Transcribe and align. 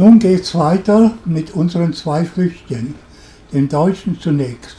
Nun 0.00 0.18
geht's 0.18 0.54
weiter 0.54 1.10
mit 1.26 1.50
unseren 1.50 1.92
zwei 1.92 2.24
Flüchtchen, 2.24 2.94
den 3.52 3.68
Deutschen 3.68 4.18
zunächst. 4.18 4.78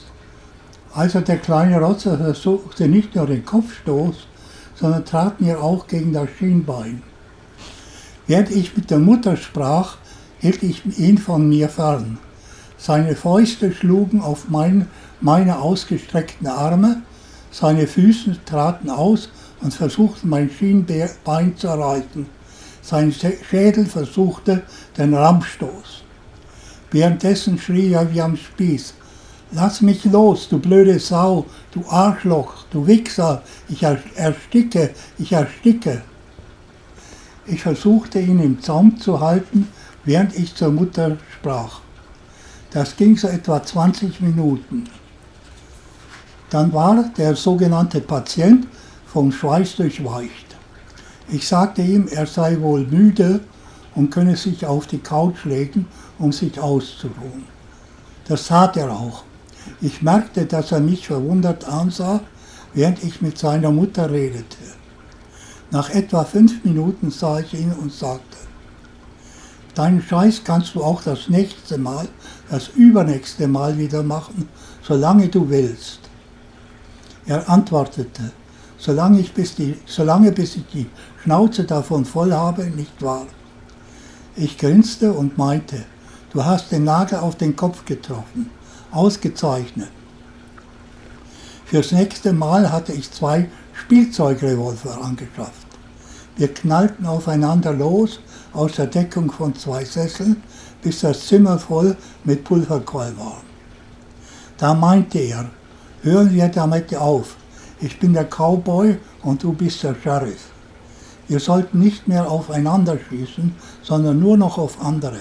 Also 0.96 1.22
der 1.22 1.38
kleine 1.38 1.80
Rotzer 1.80 2.18
versuchte 2.18 2.88
nicht 2.88 3.14
nur 3.16 3.28
den 3.28 3.46
Kopfstoß, 3.46 4.16
sondern 4.74 5.06
trat 5.06 5.40
mir 5.40 5.62
auch 5.62 5.86
gegen 5.86 6.12
das 6.12 6.28
Schienbein. 6.40 7.04
Während 8.26 8.50
ich 8.50 8.76
mit 8.76 8.90
der 8.90 8.98
Mutter 8.98 9.38
sprach, 9.38 9.98
hielt 10.40 10.64
ich 10.64 10.98
ihn 10.98 11.20
von 11.20 11.48
mir 11.48 11.70
fern. 11.70 12.18
Seine 12.80 13.16
Fäuste 13.16 13.72
schlugen 13.74 14.22
auf 14.22 14.50
mein, 14.50 14.88
meine 15.20 15.60
ausgestreckten 15.60 16.48
Arme, 16.48 17.04
seine 17.52 17.86
Füße 17.86 18.38
traten 18.44 18.90
aus 18.90 19.30
und 19.62 19.72
versuchten 19.72 20.30
mein 20.30 20.50
Schienbein 20.50 21.56
zu 21.58 21.68
erreichen. 21.68 22.26
Sein 22.82 23.14
Schädel 23.14 23.86
versuchte 23.86 24.64
den 24.98 25.14
Rammstoß. 25.14 26.04
Währenddessen 26.92 27.58
schrie 27.58 27.94
er 27.94 28.14
wie 28.14 28.22
am 28.22 28.36
Spieß. 28.36 28.96
Lass 29.54 29.82
mich 29.82 30.06
los, 30.06 30.48
du 30.50 30.60
blöde 30.60 30.98
Sau, 31.00 31.46
du 31.74 31.84
Arschloch, 31.90 32.66
du 32.72 32.88
Wichser, 32.88 33.44
ich 33.68 33.84
ersticke, 33.84 34.92
ich 35.18 35.34
ersticke. 35.34 36.02
Ich 37.46 37.62
versuchte 37.62 38.20
ihn 38.20 38.40
im 38.40 38.62
Zaum 38.62 38.98
zu 38.98 39.20
halten, 39.20 39.68
während 40.06 40.38
ich 40.38 40.56
zur 40.56 40.72
Mutter 40.72 41.18
sprach. 41.34 41.82
Das 42.72 42.96
ging 42.96 43.18
so 43.18 43.28
etwa 43.28 43.62
20 43.62 44.22
Minuten. 44.22 44.86
Dann 46.50 46.72
war 46.72 47.12
der 47.18 47.36
sogenannte 47.36 48.00
Patient 48.00 48.68
vom 49.06 49.32
Schweiß 49.32 49.76
durchweicht. 49.76 50.51
Ich 51.34 51.48
sagte 51.48 51.82
ihm, 51.82 52.10
er 52.10 52.28
sei 52.28 52.60
wohl 52.60 52.86
müde 52.86 53.40
und 53.96 54.10
könne 54.10 54.36
sich 54.36 54.66
auf 54.66 54.86
die 54.86 55.00
Couch 55.00 55.46
legen, 55.46 55.88
um 56.20 56.34
sich 56.34 56.60
auszuruhen. 56.60 57.46
Das 58.28 58.48
tat 58.48 58.76
er 58.76 58.92
auch. 58.92 59.24
Ich 59.80 60.02
merkte, 60.02 60.46
dass 60.46 60.74
er 60.74 60.82
mich 60.82 61.08
verwundert 61.08 61.64
ansah, 61.64 62.20
während 62.74 63.02
ich 63.04 63.22
mit 63.22 63.38
seiner 63.38 63.72
Mutter 63.72 64.12
redete. 64.12 64.58
Nach 65.72 65.90
etwa 65.90 66.26
fünf 66.26 66.66
Minuten 66.66 67.12
sah 67.12 67.40
ich 67.40 67.54
ihn 67.54 67.72
und 67.72 67.94
sagte, 67.94 68.38
deinen 69.74 70.02
Scheiß 70.02 70.44
kannst 70.44 70.76
du 70.76 70.84
auch 70.84 71.02
das 71.02 71.30
nächste 71.30 71.78
Mal, 71.78 72.10
das 72.50 72.68
übernächste 72.76 73.48
Mal 73.48 73.78
wieder 73.78 74.04
machen, 74.04 74.50
solange 74.84 75.30
du 75.30 75.50
willst. 75.50 76.02
Er 77.26 77.50
antwortete, 77.50 78.32
solange, 78.82 79.20
ich 79.20 79.34
bis 79.34 79.56
die, 79.56 79.78
solange 79.86 80.32
bis 80.32 80.56
ich 80.56 80.66
die 80.74 80.90
Schnauze 81.24 81.64
davon 81.64 82.04
voll 82.04 82.34
habe, 82.34 82.64
nicht 82.66 83.02
wahr? 83.02 83.28
Ich 84.36 84.58
grinste 84.58 85.14
und 85.14 85.38
meinte, 85.38 85.86
du 86.34 86.44
hast 86.44 86.72
den 86.72 86.84
Nagel 86.84 87.20
auf 87.20 87.36
den 87.36 87.56
Kopf 87.56 87.86
getroffen. 87.86 88.50
Ausgezeichnet. 88.92 89.90
Fürs 91.66 91.94
nächste 91.94 92.34
Mal 92.34 92.70
hatte 92.72 92.92
ich 92.92 93.10
zwei 93.10 93.48
Spielzeugrevolver 93.74 95.02
angeschafft. 95.02 95.68
Wir 96.36 96.54
knallten 96.54 97.06
aufeinander 97.06 97.72
los 97.72 98.20
aus 98.52 98.74
der 98.74 98.88
Deckung 98.88 99.32
von 99.32 99.56
zwei 99.56 99.86
Sesseln, 99.86 100.44
bis 100.82 101.02
das 101.02 101.28
Zimmer 101.28 101.58
voll 101.60 101.96
mit 102.24 102.44
Pulverquall 102.44 103.18
war. 103.18 103.42
Da 104.58 104.74
meinte 104.74 105.20
er, 105.20 105.50
hören 106.02 106.34
wir 106.34 106.50
damit 106.50 106.94
auf, 106.96 107.36
ich 107.82 108.00
bin 108.00 108.14
der 108.14 108.26
Cowboy 108.26 108.98
und 109.24 109.44
du 109.44 109.54
bist 109.54 109.84
der 109.84 109.96
Sheriff. 109.96 110.50
Wir 111.28 111.40
sollten 111.40 111.80
nicht 111.80 112.08
mehr 112.08 112.30
aufeinander 112.30 112.98
schießen, 113.10 113.56
sondern 113.82 114.20
nur 114.20 114.38
noch 114.38 114.58
auf 114.58 114.84
andere. 114.84 115.20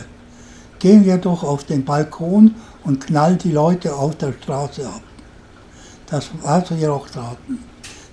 Gehen 0.79 1.05
wir 1.05 1.19
doch 1.19 1.43
auf 1.43 1.65
den 1.65 1.85
Balkon 1.85 2.55
und 2.85 3.05
knallen 3.07 3.39
die 3.39 3.53
Leute 3.53 3.95
auf 3.95 4.17
der 4.17 4.33
Straße 4.33 4.87
ab. 4.87 5.03
Das, 6.07 6.31
was 6.43 6.77
wir 6.77 6.93
auch 6.93 7.09
taten. 7.09 7.61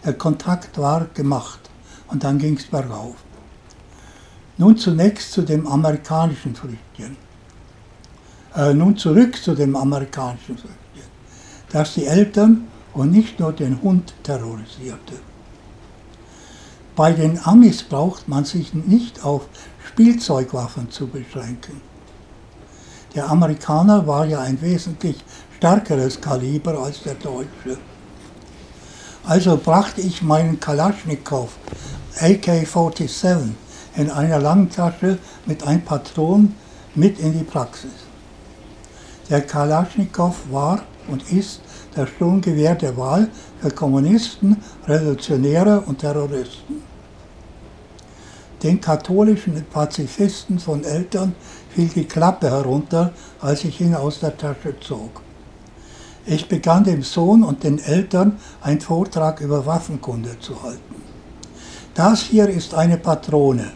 Der 0.06 0.14
Kontakt 0.14 0.78
war 0.78 1.08
gemacht 1.14 1.60
und 2.08 2.24
dann 2.24 2.38
ging 2.38 2.56
es 2.56 2.66
bergauf. 2.66 3.16
Nun 4.58 4.78
zunächst 4.78 5.34
zu 5.34 5.42
dem 5.42 5.68
amerikanischen 5.68 6.56
Flüchtling. 6.56 7.18
Äh, 8.56 8.74
nun 8.74 8.96
zurück 8.96 9.36
zu 9.36 9.54
dem 9.54 9.76
amerikanischen 9.76 10.58
Flüchtling, 10.58 11.12
das 11.70 11.94
die 11.96 12.06
Eltern 12.06 12.68
und 12.94 13.12
nicht 13.12 13.40
nur 13.40 13.54
den 13.54 13.82
Hund 13.82 14.14
terrorisierte. 14.24 15.14
Bei 16.96 17.12
den 17.12 17.40
Amis 17.46 17.84
braucht 17.84 18.28
man 18.28 18.44
sich 18.46 18.74
nicht 18.74 19.24
auf 19.24 19.44
Spielzeugwaffen 19.88 20.90
zu 20.90 21.08
beschränken. 21.08 21.82
Der 23.14 23.30
Amerikaner 23.30 24.08
war 24.08 24.26
ja 24.26 24.40
ein 24.42 24.62
wesentlich 24.62 25.24
stärkeres 25.58 26.20
Kaliber 26.20 26.80
als 26.80 27.04
der 27.04 27.16
Deutsche. 27.16 27.78
Also 29.24 29.58
brachte 29.58 30.02
ich 30.02 30.22
meinen 30.22 30.60
Kalaschnikow 30.60 31.50
AK-47 32.20 33.50
in 33.96 34.10
einer 34.10 34.40
Langtasche 34.40 35.18
mit 35.46 35.66
ein 35.68 35.84
Patron 35.84 36.56
mit 36.96 37.20
in 37.20 37.38
die 37.38 37.44
Praxis. 37.44 37.92
Der 39.30 39.42
Kalaschnikow 39.42 40.36
war 40.52 40.82
und 41.08 41.32
ist 41.32 41.62
das 41.98 42.10
Sturmgewehr 42.10 42.76
der 42.76 42.96
Wahl 42.96 43.30
für 43.60 43.72
Kommunisten, 43.72 44.58
Revolutionäre 44.86 45.82
und 45.82 46.00
Terroristen. 46.00 46.84
Den 48.62 48.80
katholischen 48.80 49.66
Pazifisten 49.72 50.60
von 50.60 50.84
Eltern 50.84 51.36
fiel 51.70 51.88
die 51.88 52.06
Klappe 52.06 52.50
herunter, 52.50 53.14
als 53.42 53.64
ich 53.64 53.82
ihn 53.82 53.96
aus 53.96 54.20
der 54.20 54.38
Tasche 54.38 54.80
zog. 54.80 55.22
Ich 56.26 56.48
begann 56.48 56.84
dem 56.84 57.04
Sohn 57.04 57.44
und 57.44 57.64
den 57.64 57.80
Eltern 57.80 58.38
einen 58.62 58.82
Vortrag 58.82 59.42
über 59.42 59.66
Waffenkunde 59.66 60.40
zu 60.40 60.62
halten. 60.62 60.96
Das 61.94 62.22
hier 62.22 62.50
ist 62.50 62.74
eine 62.74 62.98
Patrone. 62.98 63.72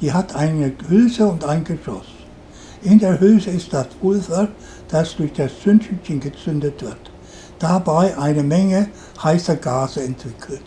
Die 0.00 0.12
hat 0.12 0.34
eine 0.34 0.72
Hülse 0.88 1.26
und 1.26 1.44
ein 1.44 1.62
Geschoss. 1.62 2.06
In 2.82 2.98
der 2.98 3.20
Hülse 3.20 3.50
ist 3.50 3.72
das 3.72 3.86
Pulver, 4.00 4.48
das 4.88 5.14
durch 5.16 5.32
das 5.32 5.52
Zündschütchen 5.60 6.18
gezündet 6.18 6.82
wird 6.82 7.11
dabei 7.62 8.18
eine 8.18 8.42
Menge 8.42 8.88
heißer 9.22 9.56
Gase 9.56 10.02
entwickelt. 10.02 10.62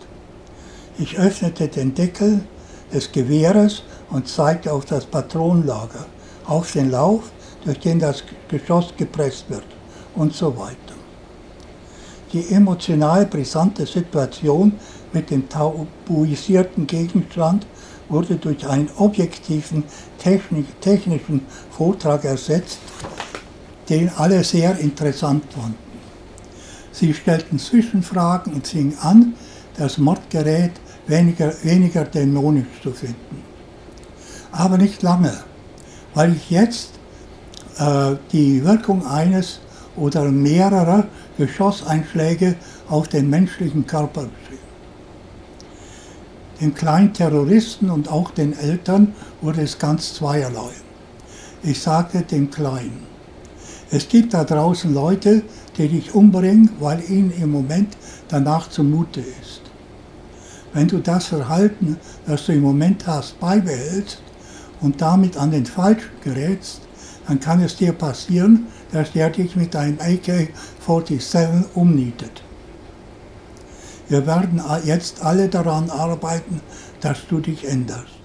Ich 0.98 1.18
öffnete 1.18 1.68
den 1.68 1.94
Deckel 1.94 2.40
des 2.92 3.12
Gewehres 3.12 3.82
und 4.10 4.28
zeigte 4.28 4.72
auf 4.72 4.86
das 4.86 5.04
Patronenlager, 5.04 6.06
auf 6.46 6.72
den 6.72 6.90
Lauf, 6.90 7.24
durch 7.64 7.80
den 7.80 7.98
das 7.98 8.22
Geschoss 8.48 8.94
gepresst 8.96 9.50
wird 9.50 9.66
und 10.14 10.32
so 10.32 10.56
weiter. 10.56 10.76
Die 12.32 12.52
emotional 12.52 13.26
brisante 13.26 13.84
Situation 13.84 14.72
mit 15.12 15.30
dem 15.30 15.48
tabuisierten 15.48 16.86
Gegenstand 16.86 17.66
wurde 18.08 18.36
durch 18.36 18.66
einen 18.66 18.88
objektiven 18.96 19.84
technischen 20.80 21.44
Vortrag 21.70 22.24
ersetzt, 22.24 22.78
den 23.88 24.10
alle 24.16 24.42
sehr 24.44 24.78
interessant 24.78 25.44
fanden. 25.52 25.85
Sie 26.98 27.12
stellten 27.12 27.58
Zwischenfragen 27.58 28.54
und 28.54 28.66
fingen 28.66 28.96
an, 29.02 29.34
das 29.76 29.98
Mordgerät 29.98 30.72
weniger, 31.06 31.52
weniger 31.62 32.04
dämonisch 32.04 32.80
zu 32.82 32.90
finden. 32.90 33.42
Aber 34.50 34.78
nicht 34.78 35.02
lange, 35.02 35.36
weil 36.14 36.32
ich 36.32 36.48
jetzt 36.48 36.92
äh, 37.78 38.14
die 38.32 38.64
Wirkung 38.64 39.06
eines 39.06 39.60
oder 39.94 40.24
mehrerer 40.24 41.06
Geschosseinschläge 41.36 42.56
auf 42.88 43.08
den 43.08 43.28
menschlichen 43.28 43.86
Körper 43.86 44.22
beschrieb. 44.22 44.60
Den 46.62 46.74
kleinen 46.74 47.12
Terroristen 47.12 47.90
und 47.90 48.10
auch 48.10 48.30
den 48.30 48.58
Eltern 48.58 49.14
wurde 49.42 49.60
es 49.60 49.78
ganz 49.78 50.14
zweierlei. 50.14 50.70
Ich 51.62 51.82
sagte 51.82 52.22
dem 52.22 52.50
Kleinen, 52.50 53.06
es 53.90 54.08
gibt 54.08 54.34
da 54.34 54.44
draußen 54.44 54.92
Leute, 54.92 55.42
die 55.76 55.88
dich 55.88 56.14
umbringen, 56.14 56.70
weil 56.80 57.02
ihnen 57.08 57.32
im 57.40 57.52
Moment 57.52 57.96
danach 58.28 58.68
zumute 58.68 59.20
ist. 59.20 59.62
Wenn 60.72 60.88
du 60.88 60.98
das 60.98 61.26
Verhalten, 61.26 61.96
das 62.26 62.46
du 62.46 62.52
im 62.52 62.62
Moment 62.62 63.06
hast, 63.06 63.38
beibehältst 63.38 64.20
und 64.80 65.00
damit 65.00 65.36
an 65.36 65.52
den 65.52 65.66
Falschen 65.66 66.10
gerätst, 66.22 66.80
dann 67.28 67.40
kann 67.40 67.62
es 67.62 67.76
dir 67.76 67.92
passieren, 67.92 68.66
dass 68.92 69.12
der 69.12 69.30
dich 69.30 69.56
mit 69.56 69.74
einem 69.74 69.98
AK-47 69.98 71.64
umnietet. 71.74 72.42
Wir 74.08 74.26
werden 74.26 74.60
jetzt 74.84 75.22
alle 75.22 75.48
daran 75.48 75.90
arbeiten, 75.90 76.60
dass 77.00 77.26
du 77.28 77.40
dich 77.40 77.66
änderst. 77.66 78.15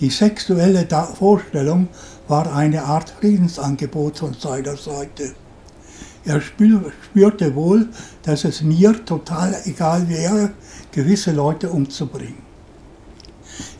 Die 0.00 0.10
sexuelle 0.10 0.86
Vorstellung 1.18 1.88
war 2.28 2.54
eine 2.54 2.84
Art 2.84 3.10
Friedensangebot 3.10 4.18
von 4.18 4.32
seiner 4.32 4.76
Seite. 4.76 5.34
Er 6.24 6.40
spürte 6.40 7.54
wohl, 7.54 7.88
dass 8.22 8.44
es 8.44 8.62
mir 8.62 9.04
total 9.04 9.56
egal 9.64 10.08
wäre, 10.08 10.52
gewisse 10.92 11.32
Leute 11.32 11.70
umzubringen. 11.70 12.46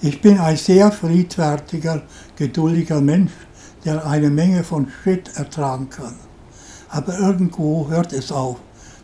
Ich 0.01 0.21
bin 0.21 0.39
ein 0.39 0.57
sehr 0.57 0.91
friedfertiger, 0.91 2.03
geduldiger 2.35 3.01
Mensch, 3.01 3.33
der 3.85 4.05
eine 4.05 4.31
Menge 4.31 4.65
von 4.65 4.89
Shit 5.05 5.31
ertragen 5.37 5.89
kann. 5.89 6.17
Aber 6.89 7.17
irgendwo 7.17 7.89
hört 7.89 8.13
es 8.13 8.33
auf, 8.33 8.57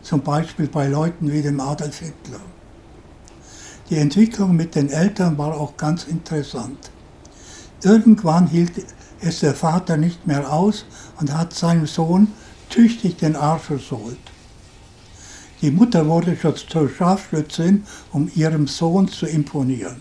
zum 0.03 0.23
Beispiel 0.23 0.67
bei 0.67 0.89
Leuten 0.89 1.31
wie 1.31 1.43
dem 1.43 1.61
Adolf 1.61 1.99
Hitler. 1.99 2.41
Die 3.89 3.99
Entwicklung 3.99 4.57
mit 4.57 4.75
den 4.75 4.91
Eltern 4.91 5.39
war 5.39 5.55
auch 5.61 5.77
ganz 5.77 6.05
interessant. 6.05 6.91
Irgendwann 7.85 8.47
hielt 8.47 8.73
es 9.21 9.41
der 9.41 9.55
Vater 9.55 9.99
nicht 9.99 10.27
mehr 10.27 10.51
aus 10.51 10.87
und 11.21 11.33
hat 11.33 11.53
seinem 11.55 11.87
Sohn 11.87 12.29
tüchtig 12.71 13.17
den 13.17 13.37
Arsch 13.37 13.65
versohlt. 13.65 14.19
Die 15.61 15.71
Mutter 15.71 16.07
wurde 16.07 16.37
schon 16.37 16.57
zur 16.57 16.89
Scharfschützin, 16.89 17.85
um 18.13 18.31
ihrem 18.35 18.67
Sohn 18.67 19.09
zu 19.09 19.27
imponieren. 19.27 20.01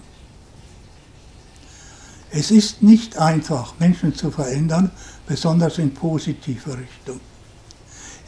Es 2.31 2.51
ist 2.51 2.81
nicht 2.81 3.17
einfach, 3.17 3.73
Menschen 3.79 4.15
zu 4.15 4.31
verändern, 4.31 4.91
besonders 5.27 5.77
in 5.77 5.93
positive 5.93 6.77
Richtung. 6.77 7.19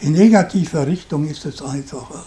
In 0.02 0.12
negativer 0.14 0.86
Richtung 0.86 1.28
ist 1.28 1.46
es 1.46 1.62
einfacher. 1.62 2.24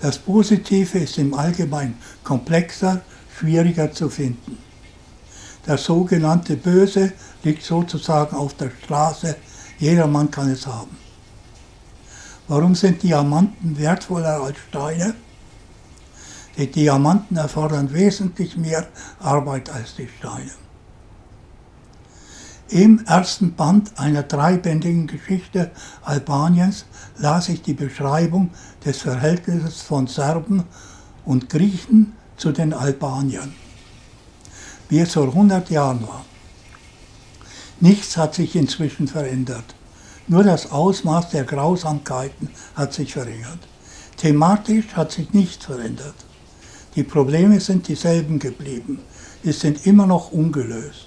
Das 0.00 0.18
Positive 0.18 0.98
ist 0.98 1.18
im 1.18 1.34
Allgemeinen 1.34 1.98
komplexer, 2.24 3.02
schwieriger 3.38 3.92
zu 3.92 4.08
finden. 4.08 4.65
Das 5.66 5.84
sogenannte 5.84 6.56
Böse 6.56 7.12
liegt 7.42 7.62
sozusagen 7.64 8.36
auf 8.36 8.54
der 8.54 8.70
Straße, 8.70 9.36
jedermann 9.78 10.30
kann 10.30 10.50
es 10.50 10.66
haben. 10.66 10.96
Warum 12.48 12.74
sind 12.76 13.02
Diamanten 13.02 13.76
wertvoller 13.76 14.40
als 14.42 14.56
Steine? 14.68 15.14
Die 16.56 16.70
Diamanten 16.70 17.36
erfordern 17.36 17.92
wesentlich 17.92 18.56
mehr 18.56 18.86
Arbeit 19.18 19.68
als 19.68 19.96
die 19.96 20.08
Steine. 20.08 20.52
Im 22.68 23.04
ersten 23.04 23.54
Band 23.54 23.98
einer 23.98 24.22
dreibändigen 24.22 25.06
Geschichte 25.06 25.70
Albaniens 26.02 26.86
las 27.16 27.48
ich 27.48 27.62
die 27.62 27.74
Beschreibung 27.74 28.50
des 28.84 29.02
Verhältnisses 29.02 29.82
von 29.82 30.06
Serben 30.06 30.64
und 31.24 31.48
Griechen 31.48 32.14
zu 32.36 32.52
den 32.52 32.72
Albaniern, 32.72 33.54
wie 34.88 35.00
es 35.00 35.12
vor 35.14 35.28
100 35.28 35.70
Jahren 35.70 36.02
war. 36.06 36.24
Nichts 37.80 38.16
hat 38.16 38.34
sich 38.34 38.56
inzwischen 38.56 39.08
verändert. 39.08 39.74
Nur 40.28 40.42
das 40.42 40.72
Ausmaß 40.72 41.30
der 41.30 41.44
Grausamkeiten 41.44 42.50
hat 42.74 42.92
sich 42.92 43.12
verringert. 43.12 43.58
Thematisch 44.16 44.94
hat 44.94 45.12
sich 45.12 45.32
nichts 45.32 45.66
verändert. 45.66 46.14
Die 46.94 47.02
Probleme 47.02 47.60
sind 47.60 47.88
dieselben 47.88 48.38
geblieben. 48.38 49.00
Sie 49.44 49.52
sind 49.52 49.86
immer 49.86 50.06
noch 50.06 50.32
ungelöst. 50.32 51.06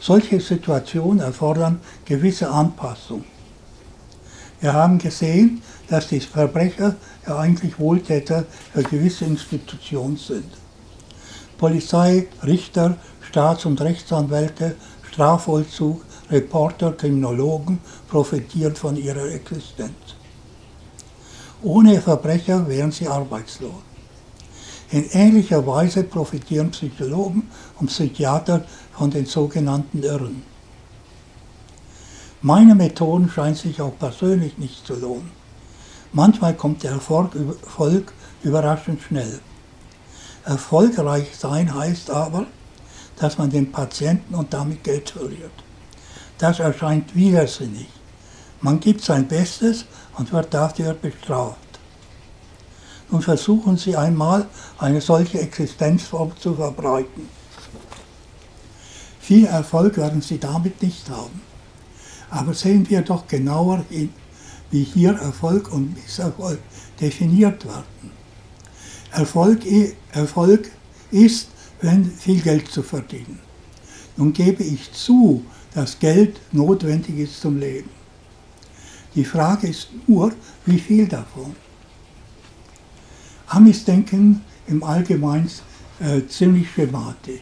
Solche 0.00 0.40
Situationen 0.40 1.20
erfordern 1.20 1.80
gewisse 2.04 2.50
Anpassung. 2.50 3.24
Wir 4.60 4.72
haben 4.72 4.98
gesehen, 4.98 5.62
dass 5.88 6.08
die 6.08 6.20
Verbrecher 6.20 6.96
ja 7.26 7.38
eigentlich 7.38 7.78
Wohltäter 7.78 8.44
für 8.72 8.82
gewisse 8.82 9.24
Institutionen 9.24 10.16
sind. 10.16 10.61
Polizei, 11.62 12.26
Richter, 12.42 12.96
Staats- 13.20 13.66
und 13.66 13.80
Rechtsanwälte, 13.80 14.74
Strafvollzug, 15.08 16.04
Reporter, 16.28 16.90
Kriminologen 16.90 17.78
profitieren 18.08 18.74
von 18.74 18.96
ihrer 18.96 19.26
Existenz. 19.28 20.16
Ohne 21.62 22.00
Verbrecher 22.00 22.66
wären 22.66 22.90
sie 22.90 23.06
arbeitslos. 23.06 23.80
In 24.90 25.08
ähnlicher 25.12 25.64
Weise 25.64 26.02
profitieren 26.02 26.72
Psychologen 26.72 27.48
und 27.78 27.86
Psychiater 27.86 28.64
von 28.98 29.12
den 29.12 29.26
sogenannten 29.26 30.02
Irren. 30.02 30.42
Meine 32.40 32.74
Methoden 32.74 33.30
scheinen 33.30 33.54
sich 33.54 33.80
auch 33.80 33.96
persönlich 33.96 34.58
nicht 34.58 34.84
zu 34.84 34.96
lohnen. 34.96 35.30
Manchmal 36.12 36.54
kommt 36.54 36.82
der 36.82 36.90
Erfolg, 36.90 38.12
überraschend 38.42 39.00
schnell. 39.00 39.38
Erfolgreich 40.44 41.36
sein 41.36 41.74
heißt 41.74 42.10
aber, 42.10 42.46
dass 43.16 43.38
man 43.38 43.50
den 43.50 43.70
Patienten 43.70 44.34
und 44.34 44.52
damit 44.52 44.82
Geld 44.82 45.10
verliert. 45.10 45.52
Das 46.38 46.58
erscheint 46.58 47.14
widersinnig. 47.14 47.88
Man 48.60 48.80
gibt 48.80 49.02
sein 49.02 49.28
Bestes 49.28 49.84
und 50.16 50.32
wird 50.32 50.52
dafür 50.52 50.94
bestraft 50.94 51.62
und 53.12 53.22
versuchen 53.22 53.76
Sie 53.76 53.94
einmal, 53.94 54.46
eine 54.78 55.00
solche 55.00 55.38
Existenzform 55.40 56.32
zu 56.38 56.54
verbreiten. 56.54 57.28
Viel 59.20 59.46
Erfolg 59.46 59.96
werden 59.98 60.22
Sie 60.22 60.38
damit 60.38 60.82
nicht 60.82 61.08
haben. 61.10 61.42
Aber 62.30 62.54
sehen 62.54 62.88
wir 62.88 63.02
doch 63.02 63.28
genauer 63.28 63.84
hin, 63.90 64.12
wie 64.70 64.84
hier 64.84 65.12
Erfolg 65.12 65.70
und 65.72 65.94
Misserfolg 65.94 66.58
definiert 66.98 67.64
werden. 67.66 68.21
Erfolg, 69.12 69.60
Erfolg 70.12 70.70
ist, 71.10 71.48
wenn 71.80 72.04
viel 72.04 72.40
Geld 72.40 72.68
zu 72.68 72.82
verdienen. 72.82 73.38
Nun 74.16 74.32
gebe 74.32 74.62
ich 74.62 74.92
zu, 74.92 75.44
dass 75.74 75.98
Geld 75.98 76.40
notwendig 76.52 77.18
ist 77.18 77.40
zum 77.40 77.58
Leben. 77.58 77.90
Die 79.14 79.24
Frage 79.24 79.68
ist 79.68 79.88
nur, 80.06 80.32
wie 80.64 80.78
viel 80.78 81.06
davon. 81.06 81.54
Amis 83.48 83.84
denken 83.84 84.42
im 84.66 84.82
Allgemeinen 84.82 85.50
äh, 86.00 86.26
ziemlich 86.26 86.70
schematisch. 86.70 87.40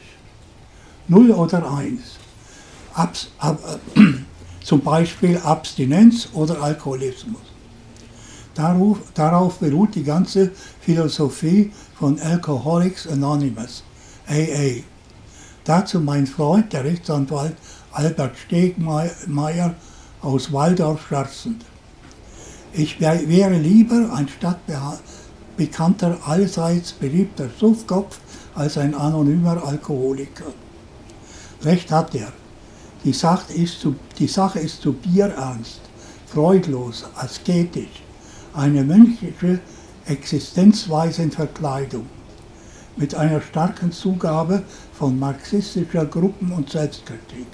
Null 1.06 1.30
oder 1.30 1.72
eins. 1.72 2.16
Abs, 2.94 3.28
ab, 3.38 3.60
äh, 3.94 4.00
zum 4.64 4.80
Beispiel 4.80 5.38
Abstinenz 5.38 6.28
oder 6.32 6.60
Alkoholismus. 6.60 7.49
Darauf, 8.60 8.98
darauf 9.14 9.58
beruht 9.58 9.94
die 9.94 10.04
ganze 10.04 10.50
Philosophie 10.82 11.72
von 11.98 12.20
Alcoholics 12.20 13.06
Anonymous, 13.06 13.82
AA. 14.28 14.82
Dazu 15.64 15.98
mein 15.98 16.26
Freund, 16.26 16.70
der 16.74 16.84
Rechtsanwalt 16.84 17.54
Albert 17.90 18.36
Stegmeier 18.36 19.74
aus 20.20 20.52
Waldorf-Scherzend. 20.52 21.64
Ich 22.74 23.00
wäre 23.00 23.56
lieber 23.56 24.12
ein 24.12 24.28
Stadtbeamter 24.28 25.00
bekannter, 25.56 26.18
allseits 26.26 26.92
beliebter 26.92 27.48
Suffkopf 27.58 28.18
als 28.54 28.76
ein 28.76 28.94
anonymer 28.94 29.64
Alkoholiker. 29.64 30.52
Recht 31.62 31.90
hat 31.90 32.14
er. 32.14 32.30
Die 33.04 33.14
Sache 33.14 33.54
ist 33.54 33.80
zu, 33.80 33.94
die 34.18 34.28
Sache 34.28 34.58
ist 34.58 34.82
zu 34.82 34.92
bierernst, 34.92 35.80
freudlos, 36.26 37.06
asketisch, 37.16 38.02
eine 38.54 38.84
mönchische 38.84 39.60
Existenzweise 40.06 41.22
in 41.22 41.30
Verkleidung, 41.30 42.06
mit 42.96 43.14
einer 43.14 43.40
starken 43.40 43.92
Zugabe 43.92 44.62
von 44.92 45.18
marxistischer 45.18 46.04
Gruppen- 46.06 46.52
und 46.52 46.70
Selbstkritik. 46.70 47.46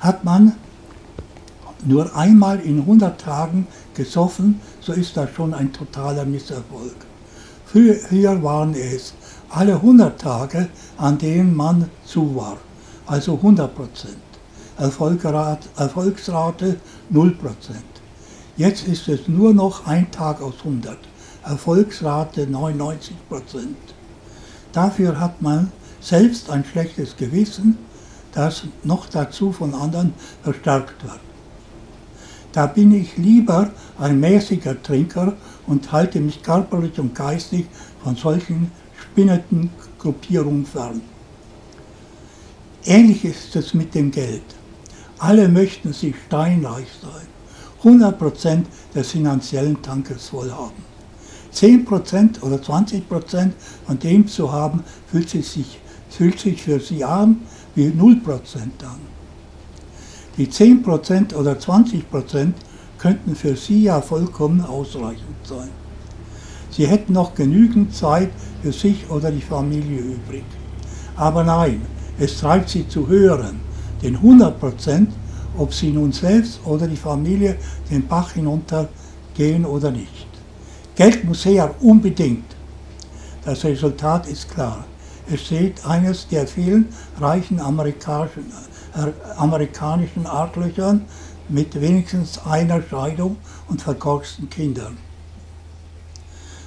Hat 0.00 0.24
man 0.24 0.54
nur 1.84 2.14
einmal 2.16 2.60
in 2.60 2.80
100 2.80 3.20
Tagen 3.20 3.66
gesoffen, 3.94 4.60
so 4.80 4.92
ist 4.92 5.16
das 5.16 5.30
schon 5.30 5.54
ein 5.54 5.72
totaler 5.72 6.24
Misserfolg. 6.24 6.96
Früher 7.66 8.42
waren 8.42 8.74
es 8.74 9.14
alle 9.50 9.74
100 9.74 10.20
Tage, 10.20 10.68
an 10.96 11.18
denen 11.18 11.54
man 11.54 11.90
zu 12.04 12.34
war, 12.34 12.56
also 13.06 13.34
100 13.34 13.74
Prozent. 13.74 14.16
Erfolgsrate 14.78 16.76
0 17.10 17.30
Prozent. 17.32 17.97
Jetzt 18.58 18.88
ist 18.88 19.06
es 19.06 19.28
nur 19.28 19.54
noch 19.54 19.86
ein 19.86 20.10
Tag 20.10 20.42
aus 20.42 20.54
100, 20.64 20.98
Erfolgsrate 21.44 22.44
99 22.48 23.14
Prozent. 23.28 23.76
Dafür 24.72 25.20
hat 25.20 25.40
man 25.40 25.70
selbst 26.00 26.50
ein 26.50 26.64
schlechtes 26.64 27.16
Gewissen, 27.16 27.78
das 28.32 28.64
noch 28.82 29.06
dazu 29.06 29.52
von 29.52 29.74
anderen 29.74 30.12
verstärkt 30.42 31.04
wird. 31.04 31.20
Da 32.50 32.66
bin 32.66 32.92
ich 32.92 33.16
lieber 33.16 33.70
ein 33.96 34.18
mäßiger 34.18 34.82
Trinker 34.82 35.34
und 35.68 35.92
halte 35.92 36.18
mich 36.18 36.42
körperlich 36.42 36.98
und 36.98 37.14
geistig 37.14 37.66
von 38.02 38.16
solchen 38.16 38.72
spinnenden 39.00 39.70
Gruppierungen 40.00 40.66
fern. 40.66 41.00
Ähnlich 42.84 43.24
ist 43.24 43.54
es 43.54 43.72
mit 43.72 43.94
dem 43.94 44.10
Geld. 44.10 44.42
Alle 45.20 45.48
möchten 45.48 45.92
sich 45.92 46.16
steinreich 46.26 46.88
sein, 47.00 47.37
100% 47.84 48.64
des 48.94 49.10
finanziellen 49.10 49.80
Tankes 49.82 50.28
voll 50.28 50.50
haben. 50.50 50.82
10% 51.54 52.42
oder 52.42 52.56
20% 52.56 53.50
von 53.86 53.98
dem 53.98 54.26
zu 54.26 54.52
haben, 54.52 54.84
fühlt 55.10 55.30
sich, 55.30 55.80
fühlt 56.10 56.38
sich 56.38 56.62
für 56.62 56.80
sie 56.80 57.04
an 57.04 57.40
wie 57.74 57.86
0% 57.86 58.22
an. 58.82 59.00
Die 60.36 60.46
10% 60.46 61.34
oder 61.34 61.52
20% 61.52 62.52
könnten 62.98 63.34
für 63.34 63.56
Sie 63.56 63.84
ja 63.84 64.00
vollkommen 64.00 64.60
ausreichend 64.60 65.36
sein. 65.44 65.68
Sie 66.70 66.86
hätten 66.86 67.12
noch 67.12 67.34
genügend 67.34 67.94
Zeit 67.94 68.30
für 68.62 68.72
sich 68.72 69.08
oder 69.10 69.30
die 69.30 69.40
Familie 69.40 70.00
übrig. 70.00 70.44
Aber 71.16 71.42
nein, 71.42 71.82
es 72.18 72.38
treibt 72.38 72.68
sie 72.68 72.86
zu 72.88 73.08
hören, 73.08 73.60
den 74.02 74.16
100 74.16 74.60
Prozent, 74.60 75.10
ob 75.58 75.74
sie 75.74 75.90
nun 75.90 76.12
selbst 76.12 76.60
oder 76.64 76.86
die 76.86 76.96
Familie 76.96 77.56
den 77.90 78.06
Bach 78.06 78.32
hinuntergehen 78.32 79.64
oder 79.64 79.90
nicht. 79.90 80.26
Geld 80.94 81.24
muss 81.24 81.44
her, 81.44 81.74
unbedingt. 81.80 82.56
Das 83.44 83.64
Resultat 83.64 84.26
ist 84.26 84.50
klar. 84.50 84.84
Es 85.30 85.42
steht 85.42 85.84
eines 85.86 86.26
der 86.28 86.46
vielen 86.46 86.88
reichen 87.20 87.60
amerikanischen, 87.60 88.52
äh, 88.94 89.10
amerikanischen 89.36 90.26
Artlöchern 90.26 91.04
mit 91.48 91.80
wenigstens 91.80 92.38
einer 92.44 92.82
Scheidung 92.82 93.36
und 93.68 93.82
verkorksten 93.82 94.48
Kindern. 94.48 94.96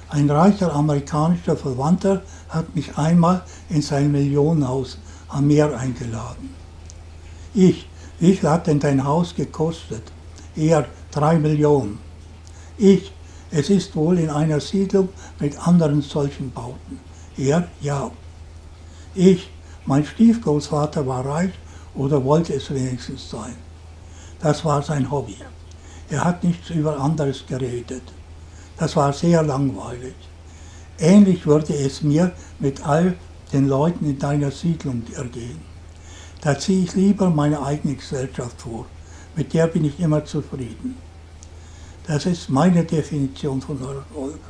Ein 0.08 0.30
reicher 0.30 0.74
amerikanischer 0.74 1.56
Verwandter 1.56 2.22
hat 2.48 2.74
mich 2.76 2.96
einmal 2.98 3.42
in 3.70 3.80
sein 3.80 4.12
Millionenhaus 4.12 4.98
am 5.28 5.46
Meer 5.46 5.76
eingeladen. 5.76 6.54
Ich, 7.54 7.88
viel 8.18 8.42
hat 8.42 8.66
denn 8.66 8.80
dein 8.80 9.04
Haus 9.04 9.34
gekostet? 9.34 10.02
Er, 10.56 10.86
drei 11.10 11.38
Millionen. 11.38 11.98
Ich, 12.78 13.12
es 13.50 13.70
ist 13.70 13.94
wohl 13.96 14.18
in 14.18 14.30
einer 14.30 14.60
Siedlung 14.60 15.08
mit 15.38 15.58
anderen 15.66 16.02
solchen 16.02 16.50
Bauten. 16.52 17.00
Er, 17.36 17.68
ja. 17.80 18.10
Ich, 19.14 19.50
mein 19.86 20.04
Stiefgroßvater 20.04 21.06
war 21.06 21.24
reich 21.26 21.52
oder 21.94 22.24
wollte 22.24 22.54
es 22.54 22.72
wenigstens 22.72 23.28
sein. 23.28 23.56
Das 24.40 24.64
war 24.64 24.82
sein 24.82 25.10
Hobby. 25.10 25.36
Er 26.10 26.24
hat 26.24 26.44
nichts 26.44 26.70
über 26.70 26.98
anderes 26.98 27.44
geredet. 27.46 28.02
Das 28.76 28.96
war 28.96 29.12
sehr 29.12 29.42
langweilig. 29.42 30.14
Ähnlich 30.98 31.46
würde 31.46 31.74
es 31.74 32.02
mir 32.02 32.32
mit 32.58 32.86
all 32.86 33.14
den 33.52 33.68
Leuten 33.68 34.04
in 34.06 34.18
deiner 34.18 34.50
Siedlung 34.50 35.02
ergehen. 35.14 35.71
Da 36.42 36.58
ziehe 36.58 36.82
ich 36.82 36.94
lieber 36.94 37.30
meine 37.30 37.62
eigene 37.62 37.94
Gesellschaft 37.94 38.60
vor. 38.60 38.86
Mit 39.36 39.54
der 39.54 39.68
bin 39.68 39.84
ich 39.84 40.00
immer 40.00 40.24
zufrieden. 40.24 40.96
Das 42.04 42.26
ist 42.26 42.50
meine 42.50 42.84
Definition 42.84 43.62
von 43.62 43.80
Erfolg. 43.80 44.40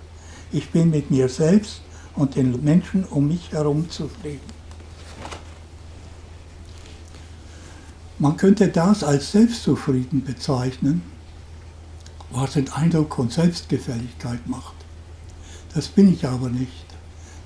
Ich 0.53 0.71
bin 0.71 0.89
mit 0.89 1.11
mir 1.11 1.29
selbst 1.29 1.83
und 2.17 2.35
den 2.35 2.65
Menschen 2.65 3.05
um 3.05 3.29
mich 3.29 3.53
herum 3.53 3.91
zufrieden. 3.91 4.41
Man 8.19 8.39
könnte 8.39 8.69
das 8.69 9.05
als 9.05 9.33
selbstzufrieden 9.33 10.25
bezeichnen, 10.25 11.03
was 12.31 12.55
den 12.55 12.73
Eindruck 12.73 13.15
von 13.17 13.29
Selbstgefälligkeit 13.29 14.47
macht. 14.47 14.77
Das 15.75 15.89
bin 15.89 16.11
ich 16.11 16.27
aber 16.27 16.49
nicht. 16.49 16.87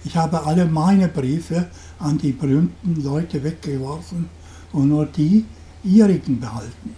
Ich 0.04 0.16
habe 0.16 0.46
alle 0.46 0.66
meine 0.66 1.08
Briefe 1.08 1.68
an 1.98 2.18
die 2.18 2.30
berühmten 2.30 3.02
Leute 3.02 3.42
weggeworfen 3.42 4.35
und 4.72 4.88
nur 4.88 5.06
die 5.06 5.44
ihrigen 5.84 6.40
behalten 6.40 6.94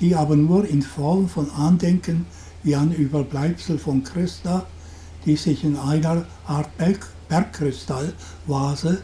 die 0.00 0.14
aber 0.14 0.36
nur 0.36 0.66
in 0.66 0.82
Form 0.82 1.28
von 1.28 1.50
Andenken 1.50 2.26
wie 2.62 2.76
ein 2.76 2.92
Überbleibsel 2.92 3.78
von 3.78 4.02
Christa, 4.02 4.66
die 5.24 5.36
sich 5.36 5.64
in 5.64 5.76
einer 5.76 6.26
Art 6.46 6.76
Berg 6.76 7.08
Bergkristallvase 7.28 9.02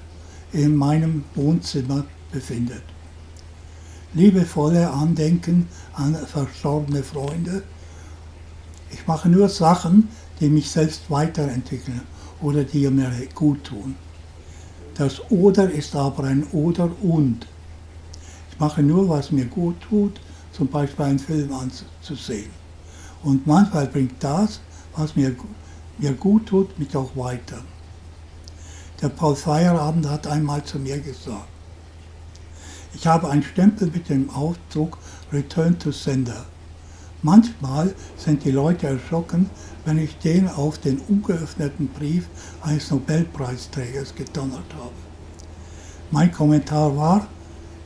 in 0.52 0.76
meinem 0.76 1.24
Wohnzimmer 1.34 2.04
befindet. 2.30 2.84
Liebevolle 4.14 4.90
Andenken 4.90 5.66
an 5.94 6.14
verstorbene 6.14 7.02
Freunde. 7.02 7.64
Ich 8.92 9.04
mache 9.08 9.28
nur 9.28 9.48
Sachen, 9.48 10.08
die 10.38 10.50
mich 10.50 10.70
selbst 10.70 11.10
weiterentwickeln 11.10 12.02
oder 12.40 12.62
die 12.62 12.88
mir 12.90 13.10
gut 13.34 13.64
tun. 13.64 13.96
Das 14.94 15.20
Oder 15.30 15.68
ist 15.68 15.96
aber 15.96 16.24
ein 16.24 16.44
Oder 16.52 16.90
und. 17.02 17.48
Mache 18.62 18.80
nur, 18.80 19.08
was 19.08 19.32
mir 19.32 19.46
gut 19.46 19.74
tut 19.80 20.20
zum 20.52 20.68
Beispiel 20.68 21.06
einen 21.06 21.18
Film 21.18 21.50
anzusehen. 21.52 22.50
Und 23.24 23.44
manchmal 23.44 23.88
bringt 23.88 24.22
das, 24.22 24.60
was 24.94 25.16
mir, 25.16 25.34
mir 25.98 26.12
gut 26.12 26.46
tut, 26.46 26.78
mich 26.78 26.96
auch 26.96 27.10
weiter. 27.16 27.64
Der 29.00 29.08
Paul 29.08 29.34
Feierabend 29.34 30.08
hat 30.08 30.28
einmal 30.28 30.62
zu 30.62 30.78
mir 30.78 31.00
gesagt, 31.00 31.48
ich 32.94 33.04
habe 33.04 33.28
einen 33.30 33.42
Stempel 33.42 33.88
mit 33.88 34.08
dem 34.08 34.30
Aufdruck 34.30 34.96
Return 35.32 35.76
to 35.80 35.90
Sender. 35.90 36.44
Manchmal 37.22 37.92
sind 38.16 38.44
die 38.44 38.52
Leute 38.52 38.86
erschrocken, 38.86 39.50
wenn 39.84 39.98
ich 39.98 40.18
den 40.18 40.48
auf 40.48 40.78
den 40.78 41.00
ungeöffneten 41.08 41.88
Brief 41.88 42.28
eines 42.62 42.92
Nobelpreisträgers 42.92 44.14
gedonnert 44.14 44.72
habe. 44.78 44.92
Mein 46.12 46.30
Kommentar 46.30 46.96
war, 46.96 47.26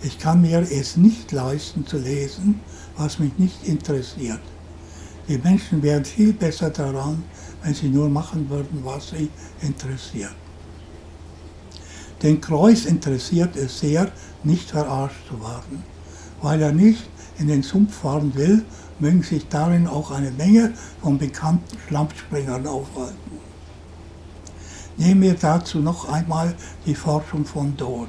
ich 0.02 0.18
kann 0.18 0.42
mir 0.42 0.60
es 0.60 0.96
nicht 0.96 1.32
leisten 1.32 1.86
zu 1.86 1.98
lesen, 1.98 2.60
was 2.96 3.18
mich 3.18 3.38
nicht 3.38 3.66
interessiert. 3.66 4.40
Die 5.28 5.38
Menschen 5.38 5.82
wären 5.82 6.04
viel 6.04 6.32
besser 6.32 6.70
daran, 6.70 7.24
wenn 7.62 7.74
sie 7.74 7.88
nur 7.88 8.08
machen 8.08 8.48
würden, 8.48 8.80
was 8.84 9.10
sie 9.10 9.28
interessiert. 9.60 10.34
Den 12.22 12.40
Kreuz 12.40 12.84
interessiert 12.84 13.56
es 13.56 13.80
sehr, 13.80 14.10
nicht 14.44 14.70
verarscht 14.70 15.26
zu 15.28 15.40
werden. 15.40 15.82
Weil 16.40 16.62
er 16.62 16.72
nicht 16.72 17.08
in 17.38 17.48
den 17.48 17.62
Sumpf 17.62 17.96
fahren 17.96 18.34
will, 18.34 18.64
mögen 18.98 19.22
sich 19.22 19.48
darin 19.48 19.86
auch 19.86 20.10
eine 20.10 20.30
Menge 20.30 20.72
von 21.02 21.18
bekannten 21.18 21.76
Schlammspringern 21.86 22.66
aufhalten. 22.66 23.16
Nehmen 24.96 25.22
wir 25.22 25.34
dazu 25.34 25.80
noch 25.80 26.08
einmal 26.08 26.54
die 26.86 26.94
Forschung 26.94 27.44
von 27.44 27.76
Dawes. 27.76 28.08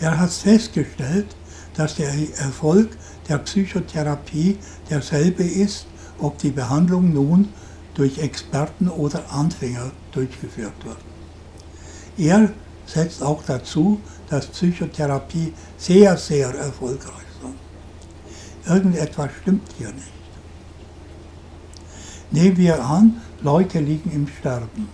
Er 0.00 0.18
hat 0.18 0.32
festgestellt, 0.32 1.36
dass 1.74 1.96
der 1.96 2.12
Erfolg 2.38 2.96
der 3.28 3.38
Psychotherapie 3.38 4.58
derselbe 4.90 5.42
ist, 5.44 5.86
ob 6.18 6.38
die 6.38 6.50
Behandlung 6.50 7.12
nun 7.12 7.48
durch 7.94 8.18
Experten 8.18 8.88
oder 8.88 9.32
Anfänger 9.32 9.90
durchgeführt 10.12 10.84
wird. 10.84 10.98
Er 12.16 12.52
setzt 12.86 13.22
auch 13.22 13.42
dazu, 13.44 14.00
dass 14.28 14.46
Psychotherapie 14.46 15.52
sehr, 15.76 16.16
sehr 16.16 16.48
erfolgreich 16.54 17.12
ist. 17.18 18.70
Irgendetwas 18.70 19.30
stimmt 19.42 19.68
hier 19.78 19.88
nicht. 19.88 20.12
Nehmen 22.30 22.56
wir 22.56 22.84
an, 22.84 23.20
Leute 23.42 23.78
liegen 23.78 24.10
im 24.10 24.26
Sterben. 24.26 24.88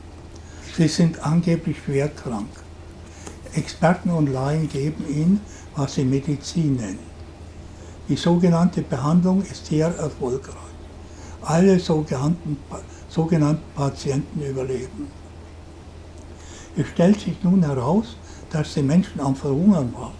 Sie 0.76 0.88
sind 0.88 1.24
angeblich 1.24 1.76
schwer 1.84 2.08
krank. 2.08 2.48
Experten 3.54 4.10
und 4.10 4.32
Laien 4.32 4.68
geben 4.68 5.04
ihnen, 5.08 5.40
was 5.74 5.94
sie 5.94 6.04
Medizin 6.04 6.76
nennen. 6.76 7.10
Die 8.08 8.16
sogenannte 8.16 8.82
Behandlung 8.82 9.42
ist 9.42 9.66
sehr 9.66 9.86
erfolgreich. 9.96 10.56
Alle 11.42 11.78
sogenannten, 11.78 12.56
sogenannten 13.08 13.62
Patienten 13.74 14.42
überleben. 14.42 15.08
Es 16.76 16.86
stellt 16.88 17.20
sich 17.20 17.42
nun 17.42 17.62
heraus, 17.62 18.16
dass 18.50 18.74
die 18.74 18.82
Menschen 18.82 19.20
am 19.20 19.34
Verhungern 19.34 19.92
waren. 19.94 20.14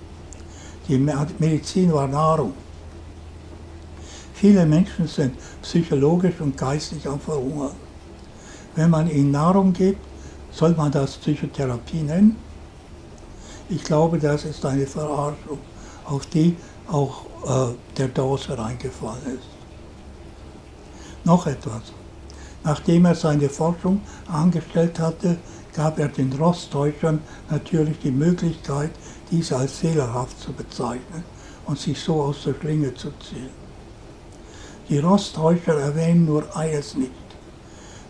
Die 0.89 0.99
Medizin 0.99 1.93
war 1.93 2.09
Nahrung. 2.09 2.53
Viele 4.35 4.65
Menschen 4.67 5.07
sind 5.07 5.35
psychologisch 5.63 6.41
und 6.41 6.57
geistig 6.57 7.07
am 7.07 7.21
Verhungern. 7.21 7.77
Wenn 8.75 8.91
man 8.91 9.11
ihnen 9.11 9.31
Nahrung 9.31 9.73
gibt, 9.73 10.01
soll 10.51 10.75
man 10.75 10.91
das 10.91 11.17
Psychotherapie 11.17 12.03
nennen? 12.03 12.37
Ich 13.71 13.85
glaube, 13.85 14.19
das 14.19 14.45
ist 14.45 14.67
eine 14.67 14.85
Verarschung, 14.85 15.59
auf 16.05 16.27
die 16.27 16.57
auch 16.89 17.25
äh, 17.47 17.75
der 17.97 18.09
Dawes 18.09 18.49
hereingefallen 18.49 19.23
ist. 19.27 19.49
Noch 21.25 21.47
etwas. 21.47 21.83
Nachdem 22.65 23.05
er 23.05 23.15
seine 23.15 23.49
Forschung 23.49 24.01
angestellt 24.27 24.99
hatte, 24.99 25.37
gab 25.73 26.01
er 26.01 26.09
den 26.09 26.33
Rosttäuschern 26.33 27.21
natürlich 27.49 28.01
die 28.01 28.11
Möglichkeit, 28.11 28.91
diese 29.31 29.57
als 29.57 29.79
fehlerhaft 29.79 30.41
zu 30.41 30.53
bezeichnen 30.53 31.23
und 31.67 31.79
sich 31.79 32.01
so 32.01 32.21
aus 32.21 32.43
der 32.45 32.55
Schlinge 32.55 32.93
zu 32.95 33.13
ziehen. 33.21 33.51
Die 34.89 34.99
Rosttäuscher 34.99 35.79
erwähnen 35.79 36.27
nur 36.27 36.57
eines 36.57 36.97
nicht. 36.97 37.13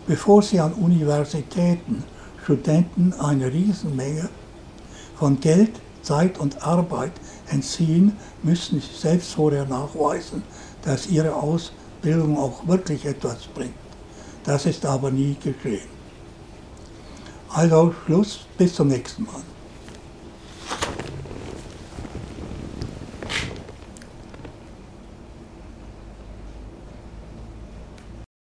Bevor 0.07 0.41
sie 0.41 0.59
an 0.59 0.73
Universitäten 0.73 2.03
Studenten 2.43 3.13
eine 3.19 3.53
Riesenmenge 3.53 4.27
von 5.21 5.39
Geld, 5.39 5.69
Zeit 6.01 6.39
und 6.39 6.63
Arbeit 6.63 7.11
entziehen, 7.47 8.17
müssen 8.41 8.81
sie 8.81 8.97
selbst 8.97 9.35
vorher 9.35 9.65
nachweisen, 9.65 10.41
dass 10.81 11.05
ihre 11.05 11.35
Ausbildung 11.35 12.39
auch 12.39 12.67
wirklich 12.67 13.05
etwas 13.05 13.45
bringt. 13.53 13.75
Das 14.43 14.65
ist 14.65 14.83
aber 14.83 15.11
nie 15.11 15.35
geschehen. 15.35 15.87
Also 17.49 17.93
Schluss, 18.03 18.47
bis 18.57 18.73
zum 18.73 18.87
nächsten 18.87 19.25
Mal. 19.25 19.43